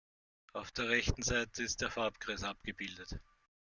Auf 0.53 0.71
der 0.71 0.89
rechten 0.89 1.21
Seite 1.21 1.61
ist 1.61 1.81
der 1.81 1.91
Farbkreis 1.91 2.43
abgebildet. 2.43 3.19